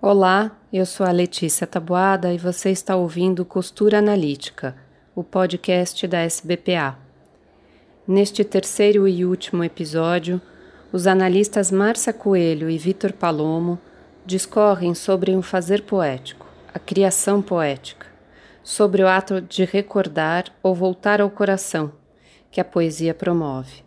[0.00, 4.76] Olá, eu sou a Letícia Tabuada e você está ouvindo Costura Analítica,
[5.14, 6.98] o podcast da SBPA.
[8.06, 10.38] Neste terceiro e último episódio,
[10.92, 13.78] os analistas Márcia Coelho e Vitor Palomo
[14.26, 18.06] discorrem sobre um fazer poético, a criação poética,
[18.62, 21.90] sobre o ato de recordar ou voltar ao coração
[22.50, 23.82] que a poesia promove,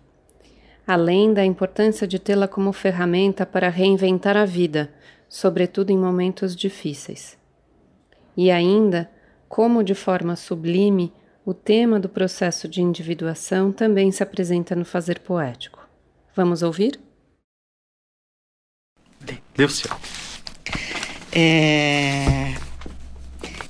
[0.88, 4.90] além da importância de tê-la como ferramenta para reinventar a vida
[5.30, 7.38] sobretudo em momentos difíceis.
[8.36, 9.10] E ainda,
[9.48, 11.14] como de forma sublime,
[11.46, 15.88] o tema do processo de individuação também se apresenta no fazer poético.
[16.36, 17.00] Vamos ouvir?
[19.58, 19.90] Lúcia.
[21.32, 22.56] É...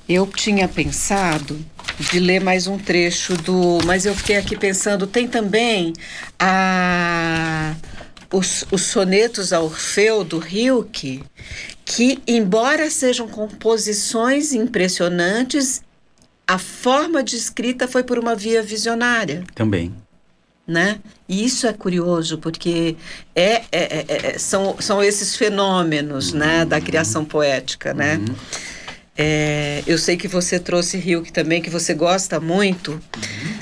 [0.08, 1.58] Eu tinha pensado
[2.10, 3.78] de ler mais um trecho do.
[3.84, 5.92] Mas eu fiquei aqui pensando, tem também
[6.38, 7.74] a
[8.32, 11.22] os, os sonetos a Orfeu do Rilke,
[11.84, 15.82] que, embora sejam composições impressionantes,
[16.46, 19.44] a forma de escrita foi por uma via visionária.
[19.54, 19.94] Também.
[20.66, 21.00] Né?
[21.28, 22.96] E isso é curioso, porque
[23.34, 26.38] é, é, é, é são, são esses fenômenos uhum.
[26.38, 27.92] né, da criação poética.
[27.92, 28.16] Né?
[28.16, 28.34] Uhum.
[29.22, 32.98] É, eu sei que você trouxe Hilke também, que você gosta muito,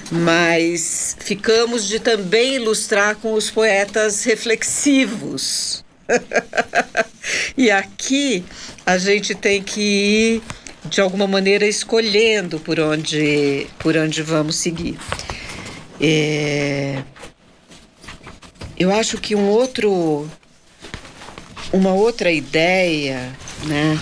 [0.09, 5.85] mas ficamos de também ilustrar com os poetas reflexivos.
[7.59, 8.45] e aqui
[8.87, 10.43] a gente tem que ir,
[10.85, 14.97] de alguma maneira, escolhendo por onde, por onde vamos seguir.
[16.01, 17.03] É,
[18.79, 20.31] eu acho que um outro,
[21.73, 23.99] uma outra ideia, né?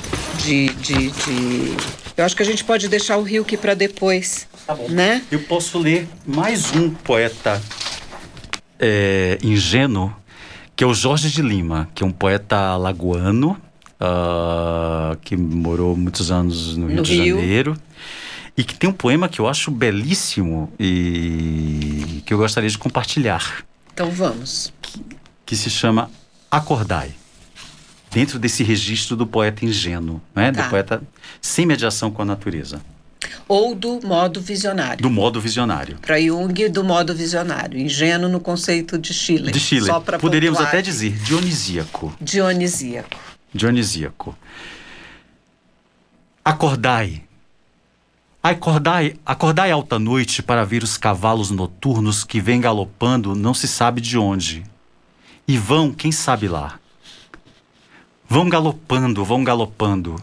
[0.47, 1.77] de, de, de...
[2.17, 4.47] Eu acho que a gente pode deixar o Rilke para depois.
[4.67, 4.89] Tá bom.
[4.89, 5.23] Né?
[5.31, 7.61] Eu posso ler mais um poeta
[8.79, 10.15] é, ingênuo,
[10.75, 13.61] que é o Jorge de Lima, que é um poeta lagoano,
[14.01, 17.37] uh, que morou muitos anos no Rio no de Rio.
[17.37, 17.77] Janeiro.
[18.57, 23.64] E que tem um poema que eu acho belíssimo e que eu gostaria de compartilhar.
[23.92, 24.73] Então vamos.
[24.80, 25.05] Que,
[25.45, 26.11] que se chama
[26.51, 27.14] Acordai
[28.11, 30.52] dentro desse registro do poeta ingênuo, né?
[30.52, 30.62] Tá.
[30.62, 31.02] do poeta
[31.40, 32.80] sem mediação com a natureza.
[33.48, 35.02] Ou do modo visionário.
[35.02, 35.98] Do modo visionário.
[36.00, 37.78] Para Jung, do modo visionário.
[37.78, 39.52] Ingênuo no conceito de Chile.
[39.52, 39.89] De Chile.
[40.20, 40.74] Poderíamos pontuar.
[40.74, 42.14] até dizer dionisíaco.
[42.20, 43.18] Dionisíaco.
[43.55, 44.36] Dionisíaco.
[46.44, 47.23] Acordai.
[48.42, 54.00] Acordai, acordai alta noite para ver os cavalos noturnos que vêm galopando não se sabe
[54.00, 54.62] de onde.
[55.48, 56.78] E vão, quem sabe lá.
[58.29, 60.17] Vão galopando, vão galopando.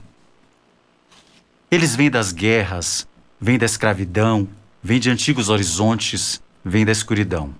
[1.71, 3.07] Eles vêm das guerras,
[3.39, 4.47] vêm da escravidão,
[4.83, 7.55] vêm de antigos horizontes, vêm da escuridão.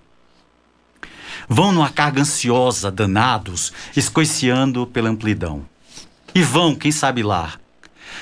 [1.47, 5.65] Vão numa carga ansiosa, danados, escoiciando pela amplidão.
[6.35, 7.53] E vão, quem sabe lá,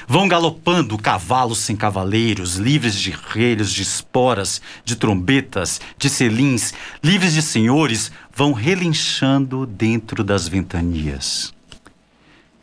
[0.07, 6.73] Vão galopando cavalos sem cavaleiros, livres de relhos, de esporas, de trombetas, de selins,
[7.03, 11.53] livres de senhores, vão relinchando dentro das ventanias.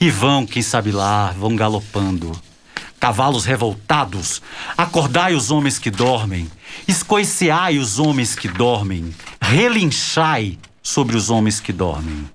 [0.00, 2.32] E vão, quem sabe lá, vão galopando.
[3.00, 4.42] Cavalos revoltados,
[4.76, 6.50] acordai os homens que dormem,
[6.86, 12.28] escoiceai os homens que dormem, relinchai sobre os homens que dormem.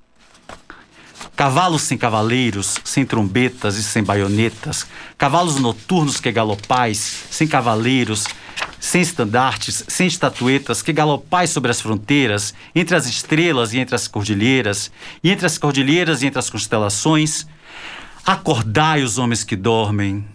[1.36, 4.86] Cavalos sem cavaleiros, sem trombetas e sem baionetas,
[5.18, 8.26] cavalos noturnos que galopais, sem cavaleiros,
[8.80, 14.08] sem estandartes, sem estatuetas, que galopais sobre as fronteiras, entre as estrelas e entre as
[14.08, 14.92] cordilheiras,
[15.24, 17.48] e entre as cordilheiras e entre as constelações.
[18.26, 20.26] Acordai os homens que dormem,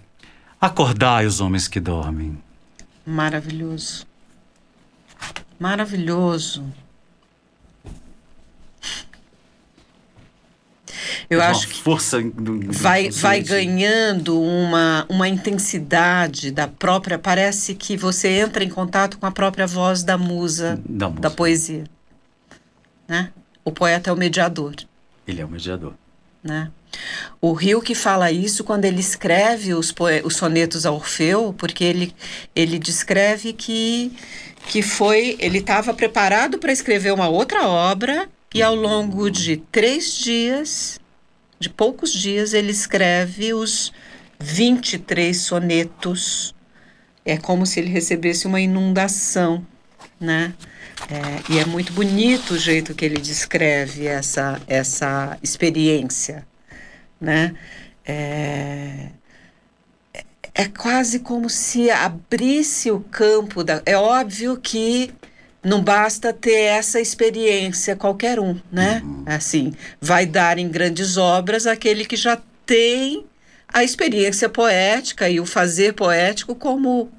[0.61, 2.37] acordai os homens que dormem.
[3.07, 4.05] Maravilhoso.
[5.61, 6.65] Maravilhoso.
[11.29, 12.19] Eu acho que força
[12.69, 17.19] vai, vai ganhando uma, uma intensidade da própria.
[17.19, 21.21] Parece que você entra em contato com a própria voz da musa, da, musa.
[21.21, 21.85] da poesia.
[23.07, 23.31] Né?
[23.65, 24.75] O poeta é o mediador.
[25.27, 25.95] Ele é o mediador.
[26.43, 26.71] Né?
[27.41, 32.15] O Rio que fala isso quando ele escreve os, os sonetos a Orfeu, porque ele,
[32.55, 34.13] ele descreve que,
[34.69, 35.37] que foi.
[35.39, 40.99] Ele estava preparado para escrever uma outra obra e ao longo de três dias,
[41.59, 43.93] de poucos dias, ele escreve os
[44.41, 46.55] 23 sonetos.
[47.25, 49.67] É como se ele recebesse uma inundação,
[50.19, 50.55] né?
[51.11, 56.47] É, e é muito bonito o jeito que ele descreve essa, essa experiência,
[57.21, 57.55] né?
[58.05, 59.11] É,
[60.55, 63.81] é quase como se abrisse o campo da.
[63.87, 65.13] É óbvio que
[65.69, 69.03] não basta ter essa experiência qualquer um, né?
[69.05, 69.25] Uhum.
[69.27, 73.25] Assim, vai dar em grandes obras aquele que já tem
[73.73, 77.11] a experiência poética e o fazer poético como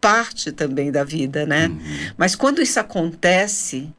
[0.00, 1.66] parte também da vida, né?
[1.66, 1.78] Uhum.
[2.16, 3.92] Mas quando isso acontece,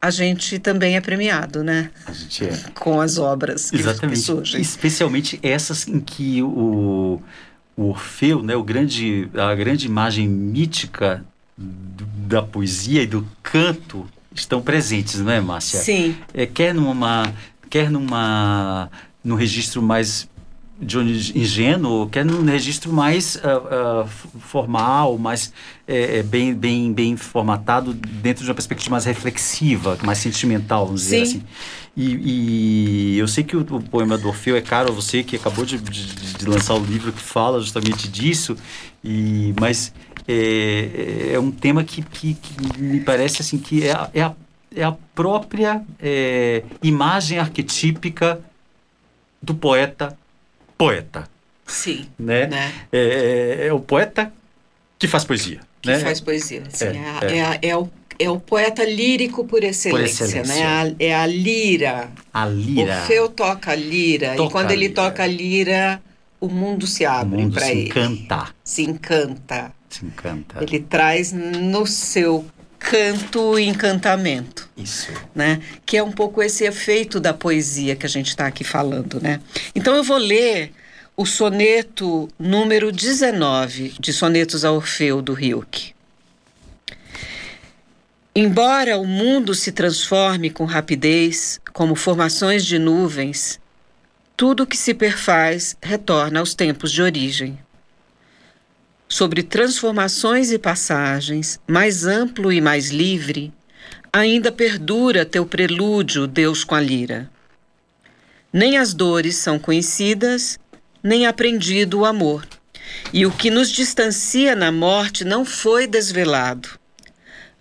[0.00, 1.90] a gente também é premiado, né?
[2.06, 2.56] A gente é.
[2.74, 4.18] Com as obras que, Exatamente.
[4.18, 4.60] que surgem.
[4.60, 7.20] Especialmente essas em que o,
[7.76, 11.24] o Orfeu, né, o grande, a grande imagem mítica
[11.60, 15.80] da poesia e do canto estão presentes, não é, Márcia?
[15.80, 16.16] Sim.
[16.32, 17.32] É, quer numa,
[17.68, 18.90] quer numa,
[19.22, 20.28] num registro mais
[20.80, 20.98] de
[21.38, 24.08] ingênuo, quer num registro mais uh, uh,
[24.40, 25.52] formal, mais
[25.86, 31.26] é, bem, bem, bem formatado dentro de uma perspectiva mais reflexiva, mais sentimental, vamos dizer
[31.26, 31.36] Sim.
[31.38, 31.42] assim.
[31.96, 35.36] E, e, eu sei que o, o, poema do Orfeu é caro a você, que
[35.36, 38.56] acabou de, de, de lançar o livro que fala justamente disso,
[39.04, 39.92] e, mas
[40.26, 44.34] é, é um tema que, que, que, me parece assim que é, é, a,
[44.74, 48.40] é a própria é, imagem arquetípica
[49.42, 50.16] do poeta
[50.80, 51.28] poeta.
[51.66, 52.06] Sim.
[52.18, 52.46] Né?
[52.46, 52.72] né?
[52.90, 54.32] É, é, é, o poeta
[54.98, 55.60] que faz poesia.
[55.82, 55.98] Que né?
[55.98, 56.62] faz poesia.
[56.70, 60.54] Sim, é, é, é, é, o, é o poeta lírico por excelência, por excelência.
[60.54, 60.66] né?
[60.66, 62.10] A, é a lira.
[62.32, 63.02] A lira.
[63.02, 64.34] O Feu toca a lira.
[64.36, 64.94] Toca e quando ele lira.
[64.94, 66.02] toca a lira,
[66.40, 67.82] o mundo se abre para ele.
[67.82, 68.54] Se encanta.
[68.64, 69.72] Se encanta.
[69.90, 70.62] Se encanta.
[70.62, 72.46] Ele traz no seu
[72.80, 74.68] canto e encantamento.
[74.76, 75.12] Isso.
[75.34, 75.60] Né?
[75.84, 79.40] Que é um pouco esse efeito da poesia que a gente está aqui falando, né?
[79.74, 80.72] Então eu vou ler
[81.16, 85.92] o soneto número 19 de Sonetos a Orfeu do Rilke.
[88.34, 93.60] Embora o mundo se transforme com rapidez, como formações de nuvens,
[94.36, 97.58] tudo que se perfaz retorna aos tempos de origem
[99.10, 103.52] sobre transformações e passagens, mais amplo e mais livre,
[104.12, 107.28] ainda perdura teu prelúdio, Deus com a lira.
[108.52, 110.60] Nem as dores são conhecidas,
[111.02, 112.46] nem aprendido o amor.
[113.12, 116.68] E o que nos distancia na morte não foi desvelado.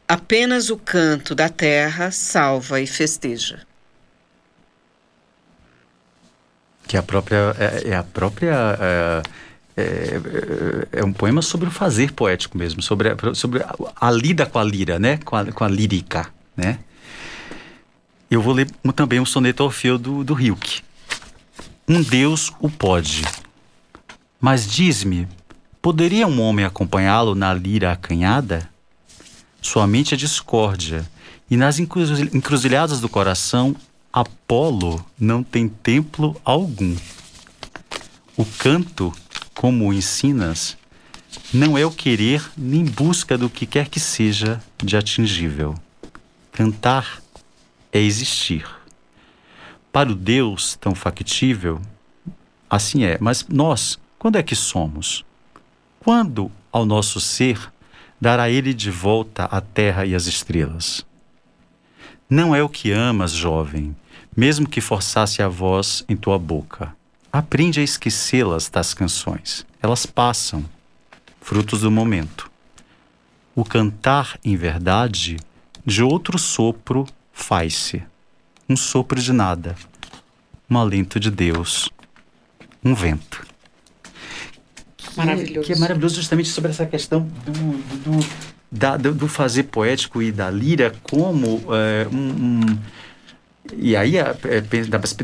[0.08, 3.62] Apenas o canto da terra salva e festeja.
[6.88, 9.22] Que a própria é, é a própria é
[9.80, 10.22] é,
[10.96, 13.64] é, é, um poema sobre o fazer poético mesmo, sobre a, sobre
[13.96, 15.18] a, lida com a lira, né?
[15.24, 16.80] Com a, com a lírica, né?
[18.30, 20.82] Eu vou ler também um soneto Orfeu do, do Rilke.
[21.88, 23.24] Um Deus o pode.
[24.40, 25.28] Mas diz-me,
[25.82, 28.70] poderia um homem acompanhá-lo na lira acanhada?
[29.62, 31.10] Sua mente é discórdia,
[31.50, 33.76] e nas encruzilhadas do coração,
[34.14, 36.96] Apolo não tem templo algum.
[38.38, 39.12] O canto
[39.60, 40.78] como o ensinas,
[41.54, 45.76] não é o querer nem busca do que quer que seja de atingível.
[46.50, 47.22] Cantar
[47.92, 48.66] é existir.
[49.92, 51.82] Para o Deus tão factível,
[52.70, 55.26] assim é, mas nós, quando é que somos?
[56.00, 57.60] Quando ao nosso ser
[58.22, 61.06] dará ele de volta a terra e as estrelas?
[62.30, 63.94] Não é o que amas, jovem,
[64.34, 66.98] mesmo que forçasse a voz em tua boca
[67.32, 69.66] Aprende a esquecê-las das canções.
[69.82, 70.66] Elas passam,
[71.40, 72.50] frutos do momento.
[73.56, 75.38] O cantar, em verdade,
[75.86, 78.04] de outro sopro faz-se.
[78.68, 79.76] Um sopro de nada,
[80.70, 81.90] um alento de Deus,
[82.84, 83.46] um vento.
[85.16, 85.68] Maravilhoso.
[85.68, 88.30] Que é maravilhoso justamente sobre essa questão do, do, do,
[88.72, 92.80] da, do fazer poético e da lira como é, um, um
[93.78, 94.64] e aí, a, é,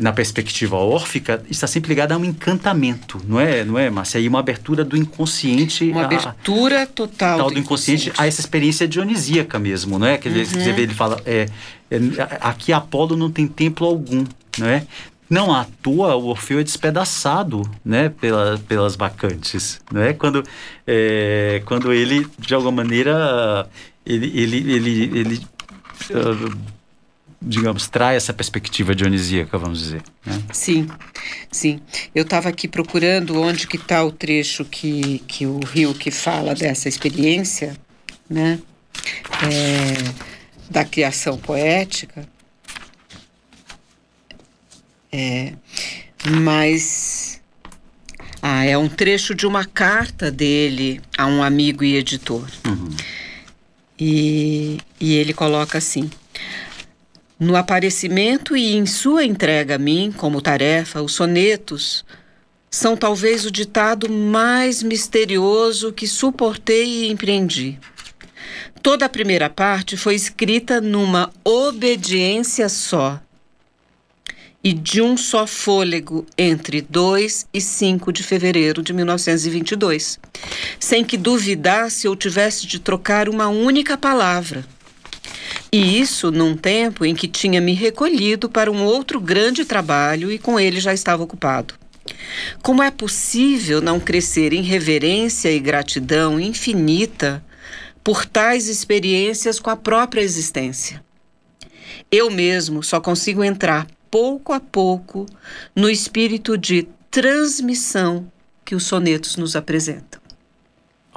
[0.00, 4.18] na perspectiva órfica, está sempre ligada a um encantamento, não é, não é, Márcia?
[4.18, 5.90] E uma abertura do inconsciente.
[5.90, 10.18] Uma abertura a, total, total do, inconsciente, inconsciente, a essa experiência dionisíaca mesmo, não é?
[10.18, 10.44] Que uhum.
[10.44, 11.46] você vê, ele fala, é,
[11.90, 11.98] é,
[12.40, 14.24] aqui Apolo não tem templo algum,
[14.58, 14.86] não é?
[15.28, 20.12] Não à toa o Orfeu é despedaçado, né, pela, pelas bacantes, não é?
[20.12, 20.44] Quando,
[20.86, 23.68] é, quando ele, de alguma maneira,
[24.04, 25.46] ele, ele, ele, ele
[26.10, 26.75] uh,
[27.40, 30.02] digamos, traz essa perspectiva dionisíaca, vamos dizer.
[30.24, 30.42] Né?
[30.52, 30.88] Sim,
[31.50, 31.80] sim.
[32.14, 36.54] Eu estava aqui procurando onde que está o trecho que, que o Rio que fala
[36.54, 37.76] dessa experiência,
[38.28, 38.58] né,
[39.42, 40.12] é,
[40.70, 42.26] da criação poética.
[45.12, 45.52] É,
[46.42, 47.40] mas
[48.42, 52.48] ah, é um trecho de uma carta dele a um amigo e editor.
[52.66, 52.90] Uhum.
[53.98, 56.10] E, e ele coloca assim:
[57.38, 62.04] no aparecimento e em sua entrega a mim, como tarefa, os sonetos
[62.70, 67.78] são talvez o ditado mais misterioso que suportei e empreendi.
[68.82, 73.20] Toda a primeira parte foi escrita numa obediência só.
[74.64, 80.18] e de um só fôlego entre 2 e 5 de fevereiro de 1922,
[80.80, 84.64] sem que duvidasse ou tivesse de trocar uma única palavra.
[85.76, 90.38] E isso num tempo em que tinha me recolhido para um outro grande trabalho e
[90.38, 91.74] com ele já estava ocupado.
[92.62, 97.44] Como é possível não crescer em reverência e gratidão infinita
[98.02, 101.04] por tais experiências com a própria existência?
[102.10, 105.26] Eu mesmo só consigo entrar pouco a pouco
[105.74, 108.32] no espírito de transmissão
[108.64, 110.25] que os sonetos nos apresentam.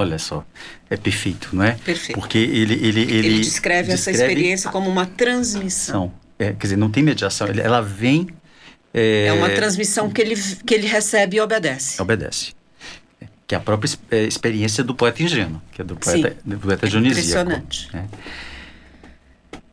[0.01, 0.45] Olha só,
[0.89, 1.73] é perfeito, não é?
[1.73, 2.17] Perfeito.
[2.17, 6.11] Porque ele ele ele, ele descreve, descreve, essa experiência como uma transmissão.
[6.37, 8.27] É, quer dizer, não tem mediação, ela vem.
[8.93, 12.01] É, é uma transmissão que ele que ele recebe e obedece.
[12.01, 12.53] Obedece
[13.45, 16.59] que é a própria é, experiência do poeta ingênuo, que é do poeta, Sim, do
[16.59, 17.49] poeta é Dionisíaco.
[17.49, 17.89] Impressionante.
[17.91, 18.07] Né?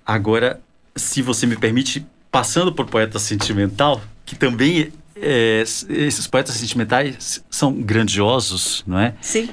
[0.05, 0.59] Agora,
[0.97, 7.71] se você me permite, passando por poeta sentimental, que também é, esses poetas sentimentais são
[7.75, 9.15] grandiosos, não é?
[9.21, 9.51] Sim.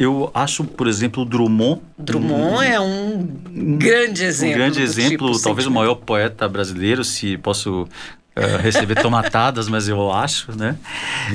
[0.00, 1.82] Eu acho, por exemplo, Drummond.
[1.98, 4.54] Drummond um, é um grande exemplo.
[4.54, 9.88] Um grande exemplo, tipo talvez o maior poeta brasileiro, se posso uh, receber tomatadas, mas
[9.88, 10.78] eu acho, né?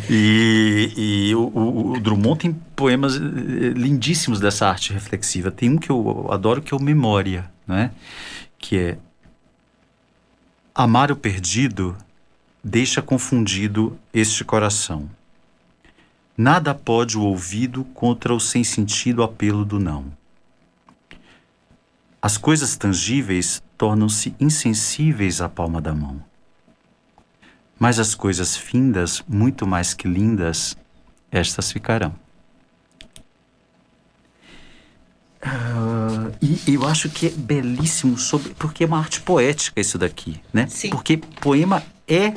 [0.09, 3.19] E, e o, o, o, Drummond tem poemas eh,
[3.75, 5.51] lindíssimos dessa arte reflexiva.
[5.51, 7.91] Tem um que eu adoro que é o Memória, né?
[8.57, 8.97] Que é
[10.73, 11.95] Amar o perdido
[12.63, 15.07] deixa confundido este coração.
[16.37, 20.11] Nada pode o ouvido contra o sem sentido apelo do não.
[22.21, 26.21] As coisas tangíveis tornam-se insensíveis à palma da mão.
[27.79, 30.75] Mas as coisas findas, muito mais que lindas,
[31.31, 32.13] estas ficarão.
[35.45, 40.41] Uh, e eu acho que é belíssimo sobre porque é uma arte poética isso daqui,
[40.51, 40.65] né?
[40.67, 40.89] Sim.
[40.89, 42.33] Porque poema é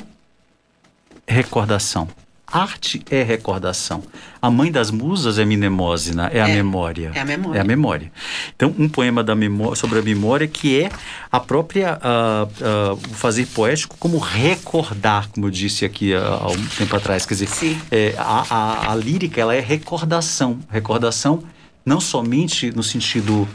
[1.27, 2.07] recordação.
[2.51, 4.03] Arte é recordação.
[4.41, 7.11] A mãe das musas é Minemósina, é, é, a memória.
[7.13, 7.57] É a memória.
[7.57, 8.11] É a memória.
[8.55, 10.89] Então, um poema da memória, sobre a memória que é
[11.31, 16.65] a própria uh, uh, fazer poético como recordar, como eu disse aqui uh, há um
[16.77, 17.25] tempo atrás.
[17.25, 20.59] Quer dizer, é, a, a, a, lírica ela é recordação.
[20.69, 21.43] Recordação
[21.85, 23.47] não somente no sentido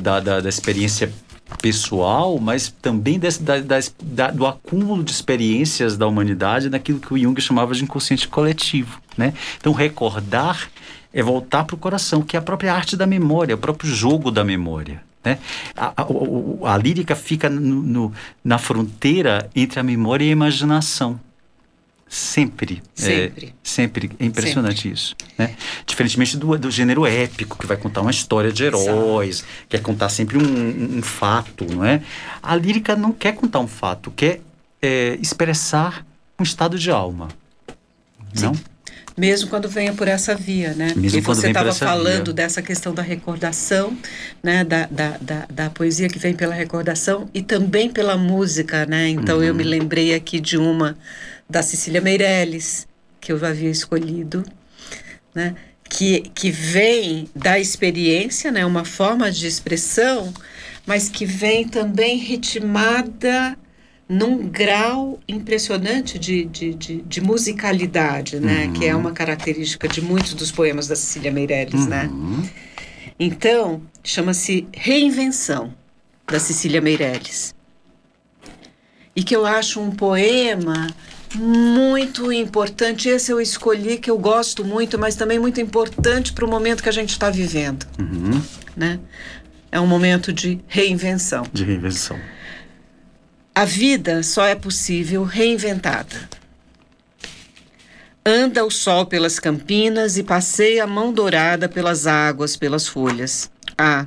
[0.00, 1.12] da, da, da experiência
[1.60, 7.18] pessoal, mas também desse, da, da, do acúmulo de experiências da humanidade naquilo que o
[7.18, 9.00] Jung chamava de inconsciente coletivo.
[9.16, 9.34] Né?
[9.58, 10.68] Então, recordar
[11.12, 14.30] é voltar para o coração, que é a própria arte da memória, o próprio jogo
[14.30, 15.02] da memória.
[15.24, 15.38] Né?
[15.76, 21.18] A, a, a lírica fica no, no, na fronteira entre a memória e a imaginação.
[22.14, 22.80] Sempre.
[22.94, 23.46] Sempre.
[23.46, 24.10] É, sempre.
[24.20, 24.92] É impressionante sempre.
[24.92, 25.16] isso.
[25.36, 25.56] Né?
[25.84, 29.52] Diferentemente do, do gênero épico, que vai contar uma história de heróis, Exato.
[29.68, 32.00] quer contar sempre um, um, fato, não é?
[32.40, 34.40] A lírica não quer contar um fato, quer
[34.80, 36.06] é, expressar
[36.38, 37.26] um estado de alma.
[38.32, 38.44] Sim.
[38.44, 38.52] Não?
[39.16, 40.92] Mesmo quando venha por essa via, né?
[40.94, 42.34] Mesmo e você estava falando via.
[42.34, 43.96] dessa questão da recordação,
[44.40, 44.62] né?
[44.62, 49.08] Da, da, da, da, poesia que vem pela recordação e também pela música, né?
[49.08, 49.44] Então uhum.
[49.44, 50.96] eu me lembrei aqui de uma
[51.48, 52.86] da Cecília Meirelles,
[53.20, 54.44] que eu havia escolhido,
[55.34, 55.54] né?
[55.88, 58.64] que, que vem da experiência, né?
[58.66, 60.32] uma forma de expressão,
[60.86, 63.56] mas que vem também ritmada
[64.08, 68.66] num grau impressionante de, de, de, de musicalidade, né?
[68.66, 68.72] Uhum.
[68.74, 72.04] Que é uma característica de muitos dos poemas da Cecília Meirelles, né?
[72.12, 72.42] uhum.
[72.42, 72.50] né?
[73.18, 75.72] Então, chama-se Reinvenção,
[76.26, 77.54] da Cecília Meirelles.
[79.16, 80.88] E que eu acho um poema
[81.34, 83.08] muito importante.
[83.08, 86.88] Esse eu escolhi, que eu gosto muito, mas também muito importante para o momento que
[86.88, 87.86] a gente está vivendo.
[87.98, 88.42] Uhum.
[88.76, 88.98] Né?
[89.70, 91.44] É um momento de reinvenção.
[91.52, 92.18] De reinvenção.
[93.54, 96.28] A vida só é possível reinventada.
[98.26, 103.50] Anda o sol pelas campinas e passeia a mão dourada pelas águas, pelas folhas.
[103.76, 104.06] Ah,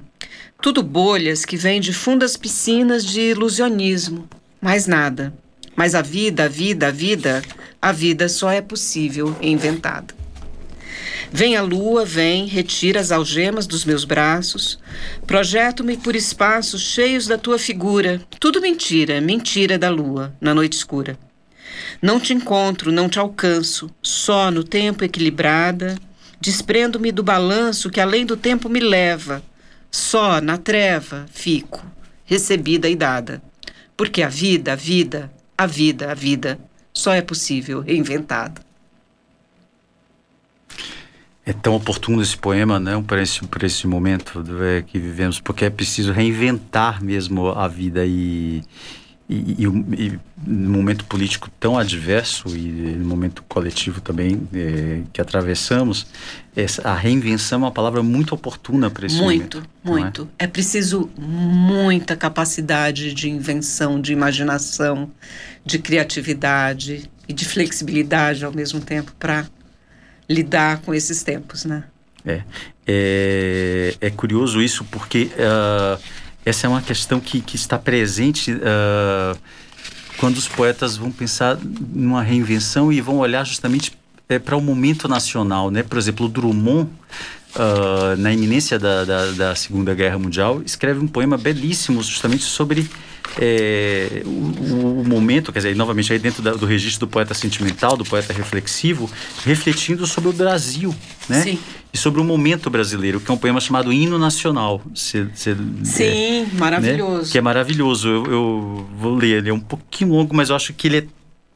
[0.61, 4.27] tudo bolhas que vêm de fundas piscinas de ilusionismo.
[4.59, 5.33] Mais nada.
[5.77, 7.43] Mas a vida, a vida, a vida,
[7.79, 10.11] a vida só é possível inventada.
[11.31, 14.79] Vem a lua, vem, retira as algemas dos meus braços,
[15.27, 18.19] projeto-me por espaços cheios da tua figura.
[18.39, 21.15] Tudo mentira, mentira da lua, na noite escura.
[22.01, 25.95] Não te encontro, não te alcanço, só no tempo equilibrada,
[26.41, 29.43] desprendo-me do balanço que além do tempo me leva.
[29.91, 31.85] Só na treva fico,
[32.25, 33.43] recebida e dada.
[33.95, 36.59] Porque a vida, a vida, a vida, a vida
[36.93, 38.61] só é possível reinventada.
[41.45, 45.63] É tão oportuno esse poema, né, para esse, para esse momento é, que vivemos, porque
[45.63, 48.61] é preciso reinventar mesmo a vida e,
[49.29, 55.19] e, e, e num momento político tão adverso e no momento coletivo também é, que
[55.19, 56.07] atravessamos,
[56.55, 59.69] essa, a reinvenção é uma palavra muito oportuna para esse muito, momento.
[59.83, 60.29] Muito, muito.
[60.39, 60.45] É?
[60.45, 65.11] é preciso muita capacidade de invenção, de imaginação,
[65.65, 69.45] de criatividade e de flexibilidade ao mesmo tempo para
[70.29, 71.83] lidar com esses tempos, né?
[72.25, 72.41] É,
[72.85, 76.01] é, é curioso isso porque uh,
[76.47, 79.37] essa é uma questão que, que está presente uh,
[80.17, 81.57] quando os poetas vão pensar
[81.93, 83.91] numa reinvenção e vão olhar justamente
[84.29, 85.83] é, para o momento nacional, né?
[85.83, 86.89] Por exemplo, o Drummond,
[87.57, 92.89] uh, na iminência da, da, da, Segunda Guerra Mundial, escreve um poema belíssimo justamente sobre
[93.39, 97.97] é, o, o, momento, quer dizer, novamente aí dentro da, do registro do poeta sentimental,
[97.97, 99.09] do poeta reflexivo,
[99.43, 100.95] refletindo sobre o Brasil,
[101.27, 101.41] né?
[101.41, 101.59] Sim
[101.93, 104.81] e sobre o momento brasileiro, que é um poema chamado Hino Nacional.
[104.93, 107.23] Cê, cê, Sim, é, maravilhoso.
[107.23, 107.29] Né?
[107.31, 108.07] Que é maravilhoso.
[108.09, 111.05] Eu, eu, vou ler, ele é um pouquinho longo, mas eu acho que ele é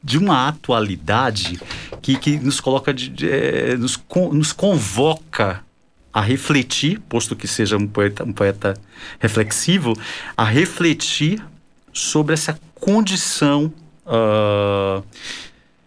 [0.02, 1.60] de uma atualidade
[2.00, 5.62] que, que nos coloca, de, de, é, nos, con, nos convoca
[6.12, 8.74] a refletir, posto que seja um poeta, um poeta
[9.18, 9.96] reflexivo,
[10.36, 11.42] a refletir
[11.92, 13.72] sobre essa condição,
[14.06, 15.04] uh,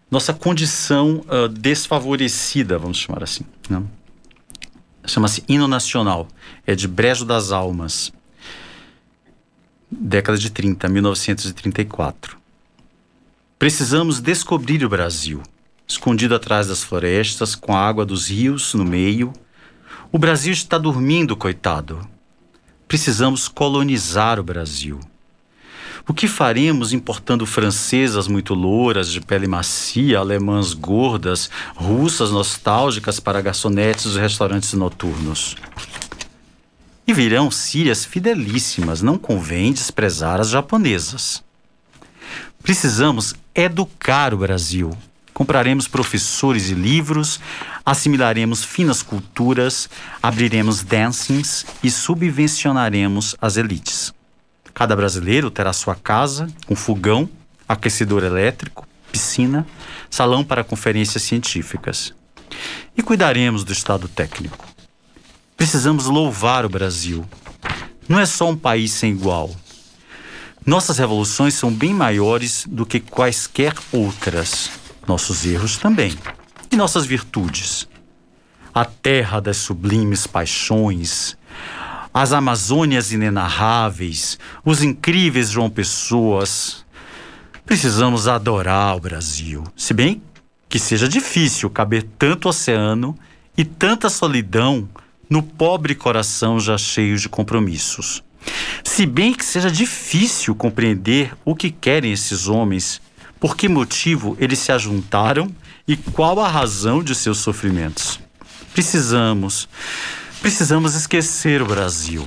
[0.09, 3.43] nossa condição uh, desfavorecida, vamos chamar assim.
[3.69, 3.83] Né?
[5.07, 6.27] chama-se Hino Nacional,
[6.65, 8.11] é de Brejo das Almas,
[9.89, 12.37] década de 30, 1934.
[13.57, 15.41] Precisamos descobrir o Brasil,
[15.87, 19.31] escondido atrás das florestas, com a água dos rios no meio.
[20.15, 21.99] O Brasil está dormindo, coitado.
[22.87, 24.97] Precisamos colonizar o Brasil.
[26.07, 33.41] O que faremos importando francesas muito louras, de pele macia, alemãs gordas, russas nostálgicas para
[33.41, 35.57] garçonetes dos restaurantes noturnos?
[37.05, 41.43] E virão sírias fidelíssimas, não convém desprezar as japonesas.
[42.63, 44.97] Precisamos educar o Brasil.
[45.35, 47.41] Compraremos professores e livros,
[47.85, 49.89] assimilaremos finas culturas,
[50.23, 54.13] abriremos dancings e subvencionaremos as elites.
[54.73, 57.29] Cada brasileiro terá sua casa com fogão,
[57.67, 59.67] aquecedor elétrico, piscina,
[60.09, 62.13] salão para conferências científicas.
[62.95, 64.65] E cuidaremos do estado técnico.
[65.57, 67.25] Precisamos louvar o Brasil.
[68.07, 69.53] Não é só um país sem igual.
[70.65, 74.84] Nossas revoluções são bem maiores do que quaisquer outras.
[75.07, 76.17] Nossos erros também.
[76.71, 77.87] E nossas virtudes.
[78.73, 81.37] A terra das sublimes paixões,
[82.13, 86.85] as Amazônias inenarráveis, os incríveis João Pessoas.
[87.65, 90.21] Precisamos adorar o Brasil, se bem
[90.67, 93.17] que seja difícil caber tanto oceano
[93.57, 94.89] e tanta solidão
[95.29, 98.23] no pobre coração já cheio de compromissos.
[98.83, 103.01] Se bem que seja difícil compreender o que querem esses homens,
[103.45, 105.47] por que motivo eles se ajuntaram
[105.87, 108.19] e qual a razão de seus sofrimentos.
[108.73, 109.69] Precisamos
[110.41, 112.25] Precisamos esquecer o Brasil.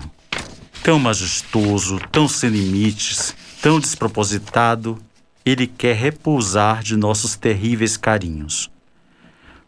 [0.81, 4.97] Tão majestoso, tão sem limites, tão despropositado,
[5.45, 8.71] ele quer repousar de nossos terríveis carinhos.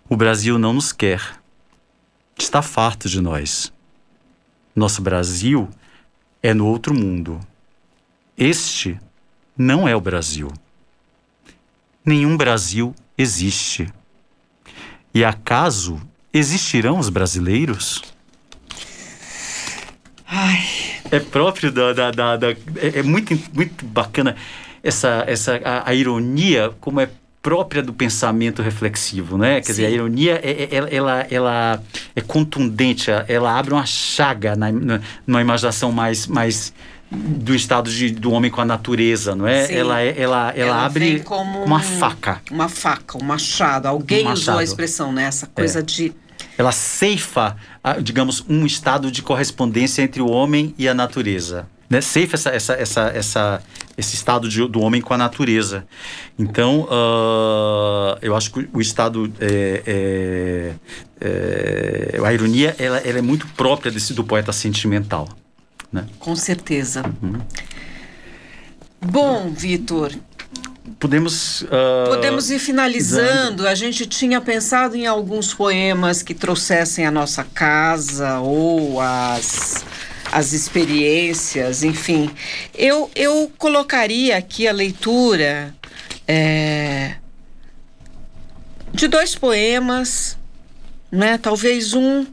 [0.09, 1.21] O Brasil não nos quer.
[2.39, 3.73] Está farto de nós.
[4.73, 5.69] Nosso Brasil
[6.41, 7.41] é no outro mundo.
[8.39, 8.97] Este
[9.59, 10.49] não é o Brasil.
[12.11, 13.87] Nenhum Brasil existe.
[15.15, 16.03] E acaso
[16.35, 18.03] existirão os brasileiros?
[20.27, 20.59] Ai.
[21.09, 21.93] É próprio da.
[21.93, 22.57] da, da, da é,
[22.99, 24.35] é, muito, muito bacana
[24.83, 27.09] essa, essa a, a, ironia, como é
[27.41, 29.61] própria do pensamento reflexivo, né?
[29.61, 29.73] Quer Sim.
[29.73, 31.83] dizer, a ironia, é, é, ela, ela,
[32.17, 36.75] é contundente, ela abre uma chaga na, na, numa imaginação mais, mais
[37.11, 39.73] do estado de, do homem com a natureza, não é?
[39.73, 42.41] Ela, ela, ela, ela abre como uma faca.
[42.51, 43.89] Uma faca, um machado.
[43.89, 44.41] Alguém um machado.
[44.41, 45.25] usou a expressão, né?
[45.25, 45.83] Essa coisa é.
[45.83, 46.15] de
[46.57, 47.57] ela ceifa,
[48.03, 51.67] digamos, um estado de correspondência entre o homem e a natureza.
[51.89, 52.01] Né?
[52.01, 53.63] Ceifa essa, essa, essa, essa,
[53.97, 55.87] esse estado de, do homem com a natureza.
[56.39, 59.33] Então, uh, eu acho que o estado.
[59.41, 60.75] É, é,
[61.23, 65.29] é, a ironia ela, ela, é muito própria desse, do poeta sentimental.
[65.93, 66.07] Né?
[66.19, 67.03] Com certeza.
[67.23, 67.41] Uhum.
[69.01, 70.13] Bom, Vitor,
[70.99, 71.63] podemos.
[71.63, 73.67] Uh, podemos ir finalizando.
[73.67, 79.85] A gente tinha pensado em alguns poemas que trouxessem a nossa casa ou as,
[80.31, 82.31] as experiências, enfim.
[82.75, 85.75] Eu, eu colocaria aqui a leitura
[86.29, 87.15] é,
[88.93, 90.37] de dois poemas,
[91.11, 91.39] né?
[91.39, 92.27] Talvez um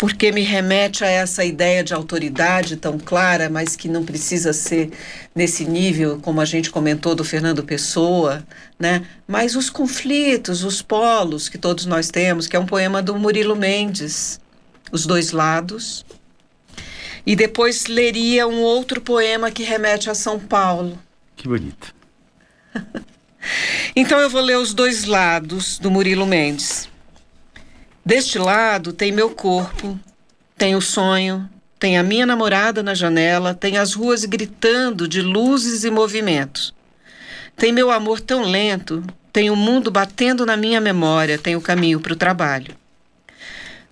[0.00, 4.90] porque me remete a essa ideia de autoridade tão clara, mas que não precisa ser
[5.34, 8.42] nesse nível, como a gente comentou do Fernando Pessoa,
[8.78, 9.06] né?
[9.28, 13.54] Mas os conflitos, os polos que todos nós temos, que é um poema do Murilo
[13.54, 14.40] Mendes,
[14.90, 16.02] Os Dois Lados.
[17.26, 20.98] E depois leria um outro poema que remete a São Paulo.
[21.36, 21.94] Que bonito.
[23.94, 26.89] então eu vou ler Os Dois Lados do Murilo Mendes.
[28.04, 29.98] Deste lado tem meu corpo,
[30.56, 35.84] tem o sonho, tem a minha namorada na janela, tem as ruas gritando de luzes
[35.84, 36.74] e movimentos.
[37.56, 42.00] Tem meu amor tão lento, tem o mundo batendo na minha memória, tem o caminho
[42.00, 42.74] para o trabalho.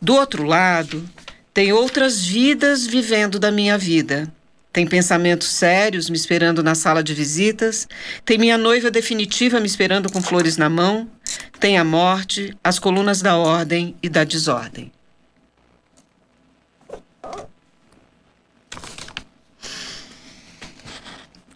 [0.00, 1.08] Do outro lado,
[1.52, 4.32] tem outras vidas vivendo da minha vida.
[4.72, 7.88] Tem pensamentos sérios me esperando na sala de visitas.
[8.24, 11.10] Tem minha noiva definitiva me esperando com flores na mão.
[11.60, 14.92] Tem a morte, as colunas da ordem e da desordem.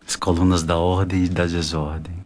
[0.06, 2.22] As colunas da ordem e da desordem.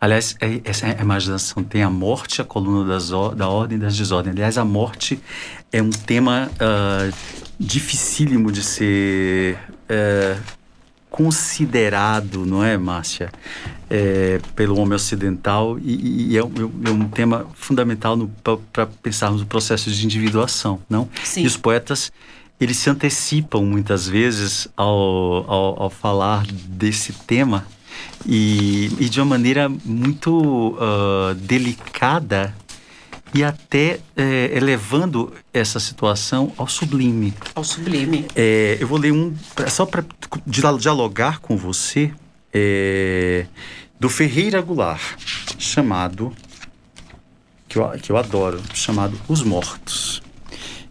[0.00, 3.96] Aliás, é, essa é imaginação tem a morte, a coluna das, da ordem e das
[3.96, 4.34] desordens.
[4.34, 5.20] Aliás, a morte
[5.72, 7.14] é um tema uh,
[7.58, 10.36] dificílimo de ser é,
[11.16, 13.32] considerado, não é, Márcia,
[13.88, 18.28] é, pelo homem ocidental e, e é, é, um tema fundamental
[18.70, 21.08] para pensarmos o processo de individuação, não?
[21.24, 21.44] Sim.
[21.44, 22.12] E os poetas
[22.60, 27.66] eles se antecipam muitas vezes ao, ao, ao falar desse tema
[28.26, 32.54] e, e, de uma maneira muito uh, delicada
[33.34, 37.34] e até é, elevando essa situação ao sublime.
[37.54, 38.26] Ao sublime.
[38.34, 39.34] É, eu vou ler um,
[39.68, 40.04] só para
[40.46, 42.12] dialogar com você,
[42.52, 43.46] é,
[43.98, 45.18] do Ferreira Goulart,
[45.58, 46.32] chamado,
[47.68, 50.22] que eu, que eu adoro, chamado Os Mortos,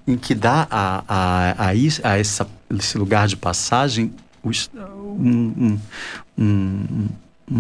[0.08, 1.70] em que dá a, a, a,
[2.04, 5.80] a essa, esse lugar de passagem um, um,
[6.38, 7.08] um,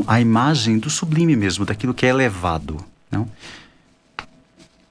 [0.05, 2.83] a imagem do sublime mesmo, daquilo que é elevado.
[3.09, 3.27] Não?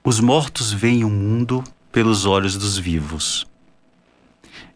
[0.06, 3.46] Os mortos veem o mundo pelos olhos dos vivos.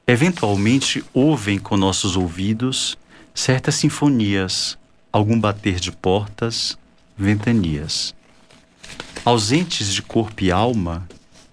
[0.07, 2.97] Eventualmente ouvem com nossos ouvidos
[3.35, 4.79] certas sinfonias,
[5.13, 6.79] algum bater de portas,
[7.15, 8.15] ventanias.
[9.23, 11.07] Ausentes de corpo e alma,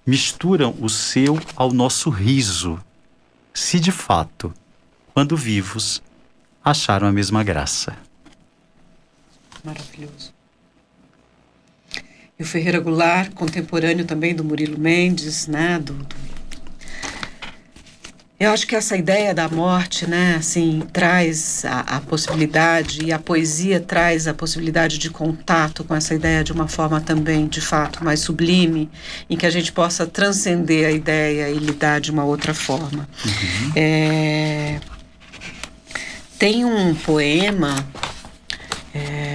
[0.06, 2.80] misturam o seu ao nosso riso,
[3.54, 4.54] se de fato,
[5.14, 6.02] quando vivos,
[6.64, 7.98] acharam a mesma graça.
[9.66, 10.35] Maravilhoso.
[12.38, 15.80] E o Ferreira Goulart, contemporâneo também do Murilo Mendes, né?
[15.80, 16.16] Do, do...
[18.38, 23.18] Eu acho que essa ideia da morte, né, assim, traz a, a, possibilidade, e a
[23.18, 28.04] poesia traz a possibilidade de contato com essa ideia de uma forma também, de fato,
[28.04, 28.90] mais sublime,
[29.30, 33.08] em que a gente possa transcender a ideia e lidar de uma outra forma.
[33.26, 33.72] Uhum.
[33.78, 34.82] É...
[36.38, 37.88] Tem um poema.
[38.94, 39.35] É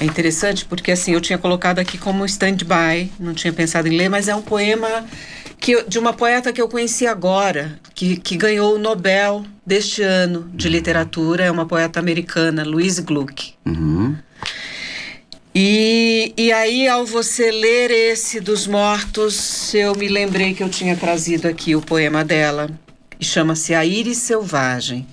[0.00, 4.08] é interessante porque assim eu tinha colocado aqui como stand-by, não tinha pensado em ler,
[4.08, 5.06] mas é um poema
[5.60, 10.50] que, de uma poeta que eu conheci agora, que, que ganhou o Nobel deste ano
[10.54, 13.52] de literatura, é uma poeta americana, Louise Gluck.
[13.66, 14.16] Uhum.
[15.54, 20.96] E, e aí, ao você ler esse dos mortos, eu me lembrei que eu tinha
[20.96, 22.70] trazido aqui o poema dela,
[23.18, 25.06] e chama-se A Íris Selvagem,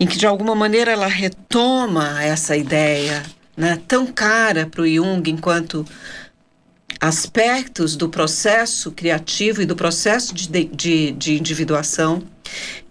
[0.00, 3.22] em que de alguma maneira ela retoma essa ideia
[3.56, 5.86] né, tão cara para o Jung enquanto
[7.00, 12.22] aspectos do processo criativo e do processo de, de, de individuação,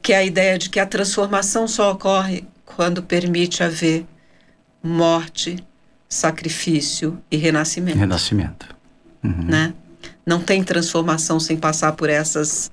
[0.02, 4.06] que é a ideia de que a transformação só ocorre quando permite haver
[4.84, 5.64] morte,
[6.10, 7.98] sacrifício e renascimento.
[7.98, 8.76] Renascimento.
[9.24, 9.46] Uhum.
[9.46, 9.74] Né?
[10.26, 12.70] Não tem transformação sem passar por essas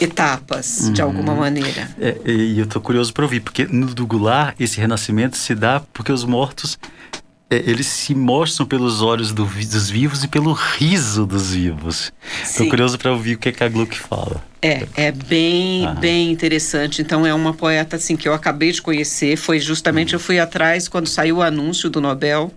[0.00, 0.92] etapas, uhum.
[0.92, 1.88] de alguma maneira.
[2.00, 5.80] É, e eu estou curioso para ouvir, porque no do Goulart, esse renascimento se dá
[5.92, 6.78] porque os mortos
[7.50, 12.12] é, eles se mostram pelos olhos do, dos vivos e pelo riso dos vivos.
[12.42, 14.42] Estou curioso para ouvir o que, é que a Gluck fala.
[14.62, 17.02] É, é bem, bem interessante.
[17.02, 19.36] Então é uma poeta assim que eu acabei de conhecer.
[19.36, 20.20] Foi justamente uhum.
[20.20, 22.52] eu fui atrás quando saiu o anúncio do Nobel.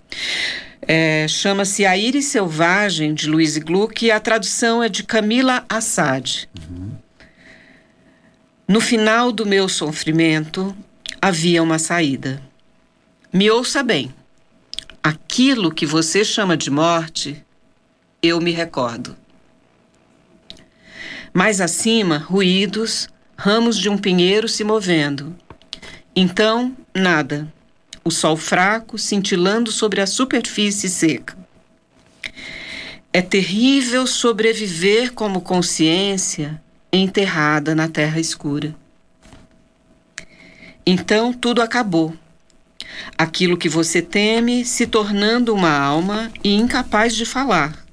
[0.81, 6.47] É, Chama-se A Íris Selvagem de Louise Gluck e a tradução é de Camila Assad.
[6.57, 6.91] Uhum.
[8.67, 10.75] No final do meu sofrimento
[11.21, 12.41] havia uma saída.
[13.31, 14.13] Me ouça bem.
[15.01, 17.41] Aquilo que você chama de morte,
[18.21, 19.15] eu me recordo.
[21.33, 25.33] Mais acima, ruídos, ramos de um pinheiro se movendo.
[26.13, 27.47] Então, nada.
[28.03, 31.37] O sol fraco cintilando sobre a superfície seca.
[33.13, 38.75] É terrível sobreviver como consciência enterrada na terra escura.
[40.85, 42.15] Então tudo acabou.
[43.17, 47.85] Aquilo que você teme se tornando uma alma e incapaz de falar,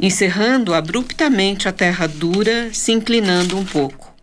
[0.00, 4.14] encerrando abruptamente a terra dura, se inclinando um pouco.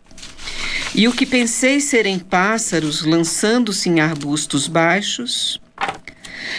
[0.94, 5.60] E o que pensei serem pássaros lançando-se em arbustos baixos,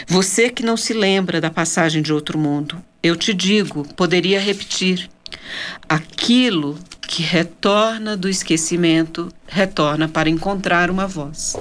[0.06, 5.10] você que não se lembra da passagem de outro mundo, eu te digo, poderia repetir:
[5.88, 6.78] aquilo
[7.08, 11.56] que retorna do esquecimento retorna para encontrar uma voz.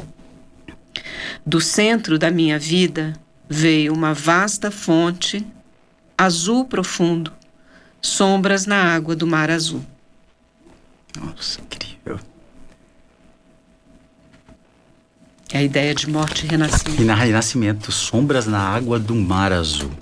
[1.46, 3.14] Do centro da minha vida
[3.48, 5.46] veio uma vasta fonte,
[6.18, 7.32] azul profundo,
[8.02, 9.84] sombras na água do mar azul.
[11.16, 12.18] Nossa, incrível.
[15.52, 17.00] É a ideia de morte e renascimento.
[17.00, 19.92] E na renascimento, sombras na água do mar azul.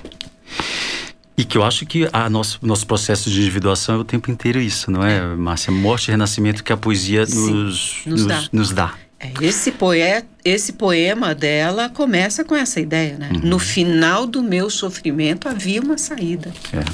[1.36, 4.60] E que eu acho que a nosso, nosso processo de individuação é o tempo inteiro
[4.60, 5.72] isso, não é, Márcia?
[5.72, 8.44] Morte e renascimento que a poesia Sim, nos, nos dá.
[8.52, 8.94] nos dá.
[9.18, 9.98] É, esse, poe
[10.44, 13.30] esse poema dela começa com essa ideia, né?
[13.32, 13.40] Uhum.
[13.48, 16.52] No final do meu sofrimento havia uma saída.
[16.72, 16.84] É.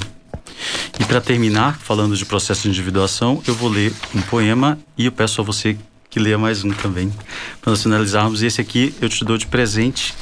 [0.99, 5.11] E para terminar, falando de processo de individuação, eu vou ler um poema e eu
[5.11, 5.77] peço a você
[6.09, 7.11] que leia mais um também,
[7.61, 8.43] para nós finalizarmos.
[8.43, 10.13] Esse aqui eu te dou de presente,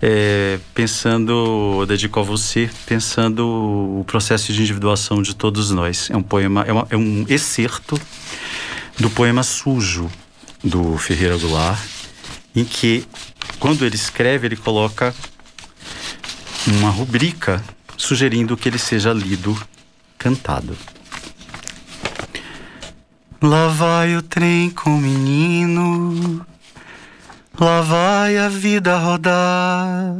[0.00, 6.08] é, pensando, dedico a você, pensando o processo de individuação de todos nós.
[6.10, 8.00] É um poema, é, uma, é um excerto
[8.98, 10.10] do poema Sujo,
[10.62, 11.80] do Ferreira Goulart,
[12.54, 13.04] em que,
[13.58, 15.14] quando ele escreve, ele coloca
[16.66, 17.62] uma rubrica
[17.96, 19.56] sugerindo que ele seja lido
[20.16, 20.76] cantado.
[23.40, 26.10] Lá vai o trem com o menino,
[27.58, 30.14] lá vai a vida rodar,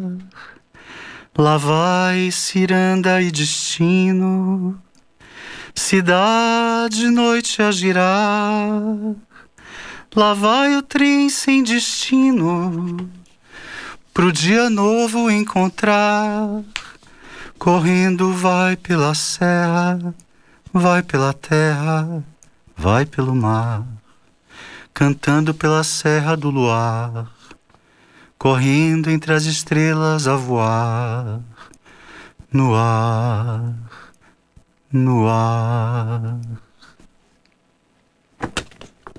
[1.36, 4.80] lá vai ciranda e destino,
[5.74, 8.72] cidade noite a girar.
[10.16, 13.08] Lá vai o trem sem destino,
[14.12, 16.62] pro dia novo encontrar.
[17.58, 20.14] Correndo vai pela serra,
[20.72, 22.24] vai pela terra,
[22.76, 23.84] vai pelo mar,
[24.98, 27.30] cantando pela serra do luar,
[28.36, 31.40] correndo entre as estrelas a voar,
[32.52, 33.76] no ar,
[34.92, 36.40] no ar.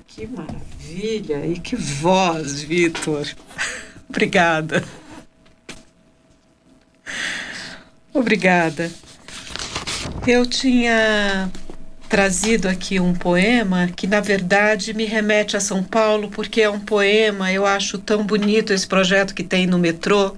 [0.06, 1.46] Que maravilha!
[1.46, 3.26] E que voz, Vitor!
[4.10, 4.84] Obrigada.
[8.14, 8.92] Obrigada.
[10.28, 11.50] Eu tinha
[12.10, 16.80] trazido aqui um poema que, na verdade, me remete a São Paulo, porque é um
[16.80, 20.36] poema, eu acho tão bonito esse projeto que tem no metrô,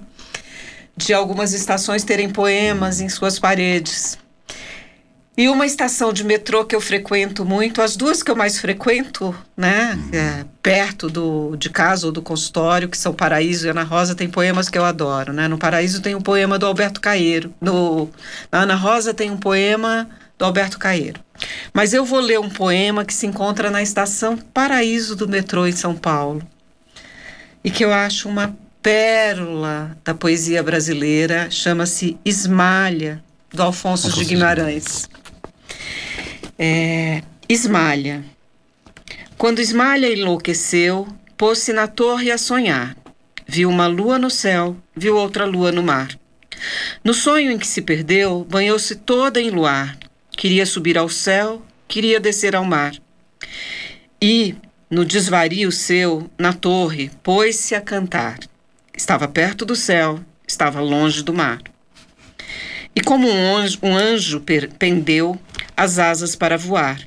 [0.94, 4.18] de algumas estações terem poemas em suas paredes.
[5.34, 9.34] E uma estação de metrô que eu frequento muito, as duas que eu mais frequento,
[9.56, 14.14] né, é, perto do, de casa ou do consultório, que são Paraíso e Ana Rosa,
[14.14, 15.48] tem poemas que eu adoro, né?
[15.48, 18.10] No Paraíso tem um poema do Alberto Caeiro, no,
[18.52, 20.06] na Ana Rosa tem um poema
[20.38, 21.18] do Alberto Caeiro.
[21.72, 25.72] Mas eu vou ler um poema que se encontra na estação Paraíso do metrô em
[25.72, 26.42] São Paulo,
[27.64, 35.08] e que eu acho uma pérola da poesia brasileira, chama-se Esmalha, do Alfonso de Guimarães.
[36.58, 38.24] É, Esmalha.
[39.38, 42.96] Quando Esmalha enlouqueceu, pôs-se na torre a sonhar.
[43.46, 46.08] Viu uma lua no céu, viu outra lua no mar.
[47.04, 49.98] No sonho em que se perdeu, banhou-se toda em luar.
[50.42, 52.96] Queria subir ao céu, queria descer ao mar.
[54.20, 54.56] E,
[54.90, 58.40] no desvario seu, na torre, pôs-se a cantar.
[58.92, 61.62] Estava perto do céu, estava longe do mar.
[62.92, 64.42] E como um anjo, um anjo
[64.80, 65.38] pendeu
[65.76, 67.00] as asas para voar.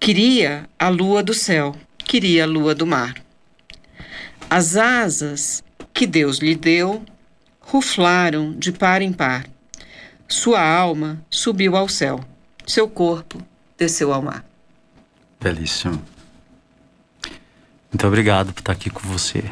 [0.00, 3.14] Queria a lua do céu, queria a lua do mar.
[4.50, 5.62] As asas
[5.94, 7.04] que Deus lhe deu
[7.60, 9.46] ruflaram de par em par.
[10.26, 12.18] Sua alma subiu ao céu,
[12.72, 13.38] seu corpo
[13.76, 14.42] desceu ao mar.
[15.38, 16.02] Belíssimo.
[17.92, 19.44] Muito obrigado por estar aqui com você.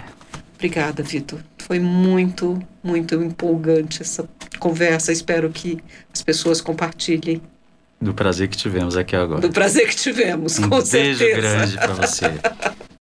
[0.54, 1.40] Obrigada, Vitor.
[1.58, 4.26] Foi muito, muito empolgante essa
[4.58, 5.12] conversa.
[5.12, 5.78] Espero que
[6.12, 7.42] as pessoas compartilhem.
[8.00, 9.42] Do prazer que tivemos aqui agora.
[9.42, 11.36] Do prazer que tivemos, um com beijo certeza.
[11.36, 12.26] grande para você.